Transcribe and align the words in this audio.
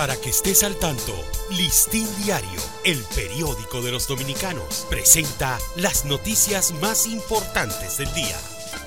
Para 0.00 0.16
que 0.16 0.30
estés 0.30 0.62
al 0.62 0.76
tanto, 0.76 1.12
Listín 1.50 2.08
Diario, 2.24 2.58
el 2.86 3.04
periódico 3.14 3.82
de 3.82 3.92
los 3.92 4.08
dominicanos, 4.08 4.86
presenta 4.88 5.58
las 5.76 6.06
noticias 6.06 6.72
más 6.80 7.06
importantes 7.06 7.98
del 7.98 8.10
día. 8.14 8.38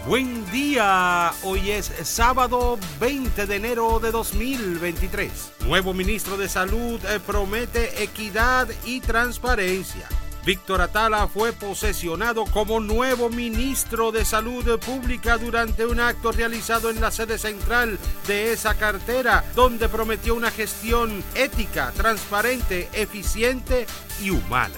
Buen 0.08 0.50
día, 0.50 1.32
hoy 1.44 1.70
es 1.70 1.92
sábado 2.02 2.80
20 3.00 3.46
de 3.46 3.56
enero 3.56 4.00
de 4.00 4.10
2023. 4.10 5.32
Nuevo 5.68 5.94
ministro 5.94 6.36
de 6.36 6.50
Salud 6.50 7.00
eh, 7.06 7.20
promete 7.20 8.02
equidad 8.02 8.68
y 8.84 9.00
transparencia. 9.00 10.10
Víctor 10.46 10.82
Atala 10.82 11.28
fue 11.28 11.54
posesionado 11.54 12.44
como 12.46 12.82
nuevo 12.82 13.30
ministro 13.30 14.12
de 14.12 14.26
Salud 14.26 14.78
Pública 14.80 15.38
durante 15.38 15.86
un 15.86 16.02
acto 16.02 16.34
realizado 16.34 16.90
en 16.90 17.00
la 17.00 17.12
sede 17.12 17.38
central 17.38 17.98
de 18.28 18.52
esa 18.52 18.76
cartera, 18.76 19.46
donde 19.56 19.88
prometió 19.88 20.36
una 20.36 20.52
gestión 20.52 21.24
ética, 21.36 21.94
transparente, 21.96 22.90
eficiente 22.94 23.88
y 24.22 24.32
humana. 24.32 24.76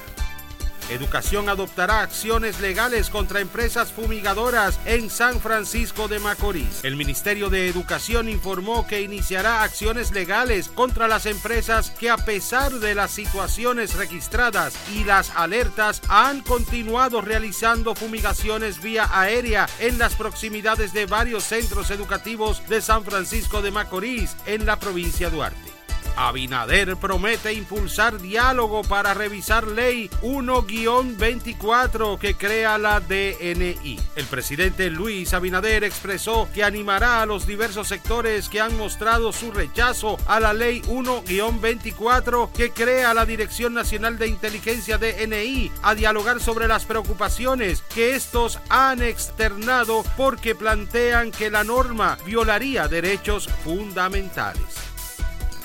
Educación 0.90 1.50
adoptará 1.50 2.02
acciones 2.02 2.60
legales 2.60 3.10
contra 3.10 3.40
empresas 3.40 3.92
fumigadoras 3.92 4.80
en 4.86 5.10
San 5.10 5.42
Francisco 5.42 6.08
de 6.08 6.20
Macorís. 6.20 6.84
El 6.84 6.96
Ministerio 6.96 7.50
de 7.50 7.68
Educación 7.68 8.30
informó 8.30 8.86
que 8.86 9.02
iniciará 9.02 9.64
acciones 9.64 10.12
legales 10.12 10.70
contra 10.70 11.08
las 11.08 11.26
empresas 11.26 11.90
que 11.90 12.12
a 12.12 12.18
pesar 12.18 12.72
de 12.74 12.94
las 12.94 13.10
situaciones 13.10 13.96
registradas 13.96 14.76
y 14.94 15.04
las 15.06 15.32
alertas 15.32 16.04
han 16.08 16.42
continuado 16.42 17.20
realizando 17.22 17.96
fumigaciones 17.96 18.80
vía 18.80 19.10
aérea 19.12 19.68
en 19.80 19.98
las 19.98 20.14
proximidades 20.14 20.94
de 20.94 21.08
varios 21.08 21.46
centros 21.46 21.90
educativos 21.90 22.62
de 22.70 22.82
San 22.82 23.04
Francisco 23.04 23.64
de 23.64 23.72
Macorís 23.72 24.36
en 24.46 24.68
la 24.68 24.78
provincia 24.78 25.32
de 25.32 25.36
Duarte. 25.36 25.75
Abinader 26.16 26.96
promete 26.98 27.54
impulsar 27.54 28.20
diálogo 28.20 28.84
para 28.84 29.14
revisar 29.14 29.68
ley 29.68 30.10
1-24 30.22 32.18
que 32.18 32.36
crea 32.36 32.78
la 32.78 33.00
DNI. 33.00 34.00
El 34.16 34.26
presidente 34.26 34.90
Luis 34.90 35.34
Abinader 35.34 35.84
expresó 35.84 36.48
que 36.54 36.64
animará 36.64 37.22
a 37.22 37.26
los 37.26 37.46
diversos 37.46 37.88
sectores 37.88 38.50
que 38.50 38.62
han 38.62 38.78
mostrado 38.78 39.32
su 39.32 39.52
rechazo 39.52 40.18
a 40.28 40.40
la 40.40 40.54
ley 40.54 40.82
1-24 40.84 42.52
que 42.52 42.72
crea 42.72 43.14
la 43.14 43.26
Dirección 43.26 43.74
Nacional 43.74 44.18
de 44.18 44.28
Inteligencia 44.28 44.98
DNI 44.98 45.72
a 45.82 45.96
dialogar 45.96 46.40
sobre 46.40 46.68
las 46.68 46.86
preocupaciones 46.86 47.82
que 47.94 48.16
estos 48.16 48.60
han 48.70 49.02
externado 49.02 50.04
porque 50.16 50.56
plantean 50.56 51.32
que 51.32 51.50
la 51.50 51.64
norma 51.64 52.18
violaría 52.26 52.88
derechos 52.88 53.50
fundamentales. 53.64 54.85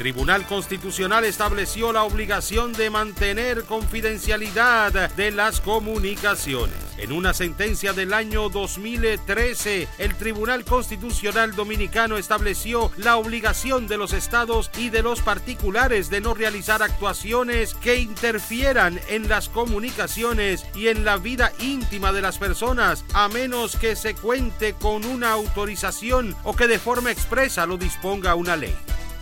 Tribunal 0.01 0.47
Constitucional 0.47 1.27
estableció 1.27 1.93
la 1.93 2.05
obligación 2.05 2.73
de 2.73 2.89
mantener 2.89 3.65
confidencialidad 3.65 5.11
de 5.11 5.31
las 5.31 5.61
comunicaciones. 5.61 6.75
En 6.97 7.13
una 7.13 7.35
sentencia 7.35 7.93
del 7.93 8.15
año 8.15 8.49
2013, 8.49 9.89
el 9.99 10.15
Tribunal 10.15 10.65
Constitucional 10.65 11.55
Dominicano 11.55 12.17
estableció 12.17 12.91
la 12.97 13.19
obligación 13.19 13.89
de 13.89 13.99
los 13.99 14.15
estados 14.15 14.71
y 14.79 14.89
de 14.89 15.03
los 15.03 15.21
particulares 15.21 16.09
de 16.09 16.23
no 16.23 16.33
realizar 16.33 16.83
actuaciones 16.83 17.75
que 17.75 17.97
interfieran 17.97 18.99
en 19.11 19.29
las 19.29 19.51
comunicaciones 19.51 20.65
y 20.75 20.89
en 20.89 21.05
la 21.05 21.19
vida 21.19 21.53
íntima 21.59 22.11
de 22.11 22.23
las 22.23 22.39
personas, 22.39 23.05
a 23.13 23.29
menos 23.29 23.77
que 23.77 23.97
se 23.97 24.15
cuente 24.15 24.73
con 24.73 25.05
una 25.05 25.33
autorización 25.33 26.35
o 26.45 26.57
que 26.57 26.69
de 26.69 26.79
forma 26.79 27.11
expresa 27.11 27.67
lo 27.67 27.77
disponga 27.77 28.35
una 28.35 28.57
ley. 28.57 28.75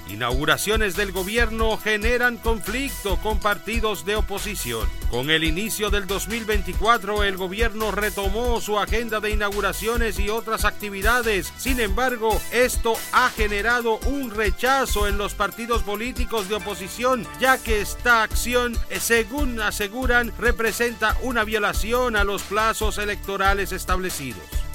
Inauguraciones 0.09 0.97
del 0.97 1.13
gobierno 1.13 1.77
generan 1.77 2.39
conflicto 2.39 3.19
con 3.19 3.39
partidos 3.39 4.07
de 4.07 4.17
oposición. 4.17 4.89
Con 5.11 5.31
el 5.31 5.45
inicio 5.45 5.91
del 5.91 6.07
2024, 6.07 7.25
el 7.25 7.37
gobierno 7.37 7.91
retomó 7.91 8.61
su 8.63 8.79
agenda 8.79 9.21
de 9.21 9.31
inauguraciones 9.31 10.19
y 10.19 10.31
otras 10.31 10.65
actividades. 10.65 11.53
Sin 11.59 11.79
embargo, 11.79 12.41
esto 12.53 12.95
ha 13.13 13.29
generado 13.29 13.99
un 14.07 14.31
rechazo 14.31 15.07
en 15.07 15.19
los 15.19 15.35
partidos 15.35 15.83
políticos 15.83 16.49
de 16.49 16.55
oposición, 16.55 17.27
ya 17.39 17.59
que 17.59 17.83
esta 17.83 18.23
acción, 18.23 18.79
según 18.99 19.61
aseguran, 19.61 20.33
representa 20.39 21.19
una 21.23 21.45
violación 21.45 22.17
a 22.17 22.25
los 22.25 22.43
plazos 22.43 22.97
electorales 22.97 23.73
establecidos. 23.73 24.68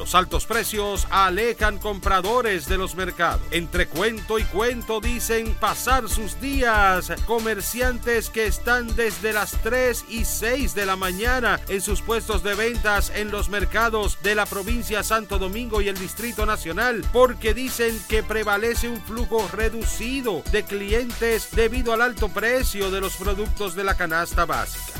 Los 0.00 0.14
altos 0.14 0.46
precios 0.46 1.06
alejan 1.10 1.76
compradores 1.76 2.66
de 2.66 2.78
los 2.78 2.94
mercados. 2.94 3.42
Entre 3.50 3.86
cuento 3.86 4.38
y 4.38 4.44
cuento 4.44 4.98
dicen 4.98 5.54
pasar 5.60 6.08
sus 6.08 6.40
días 6.40 7.12
comerciantes 7.26 8.30
que 8.30 8.46
están 8.46 8.96
desde 8.96 9.34
las 9.34 9.50
3 9.62 10.06
y 10.08 10.24
6 10.24 10.74
de 10.74 10.86
la 10.86 10.96
mañana 10.96 11.60
en 11.68 11.82
sus 11.82 12.00
puestos 12.00 12.42
de 12.42 12.54
ventas 12.54 13.12
en 13.14 13.30
los 13.30 13.50
mercados 13.50 14.16
de 14.22 14.34
la 14.34 14.46
provincia 14.46 15.02
Santo 15.02 15.38
Domingo 15.38 15.82
y 15.82 15.88
el 15.88 15.98
Distrito 15.98 16.46
Nacional 16.46 17.04
porque 17.12 17.52
dicen 17.52 18.00
que 18.08 18.22
prevalece 18.22 18.88
un 18.88 19.02
flujo 19.02 19.50
reducido 19.52 20.42
de 20.50 20.64
clientes 20.64 21.50
debido 21.52 21.92
al 21.92 22.00
alto 22.00 22.30
precio 22.30 22.90
de 22.90 23.02
los 23.02 23.16
productos 23.16 23.74
de 23.74 23.84
la 23.84 23.94
canasta 23.98 24.46
básica. 24.46 24.99